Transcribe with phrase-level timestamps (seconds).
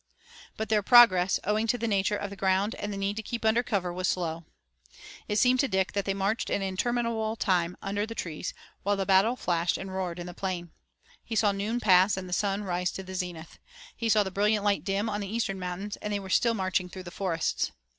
[0.57, 3.45] But their progress, owing to the nature of the ground and the need to keep
[3.45, 4.45] under cover, was slow.
[5.27, 8.51] It seemed to Dick that they marched an interminable time under the trees,
[8.81, 10.71] while the battle flashed and roared in the plain.
[11.23, 13.59] He saw noon pass and the sun rise to the zenith.
[13.95, 16.89] He saw the brilliant light dim on the eastern mountains, and they were still marching
[16.89, 17.71] through the forests.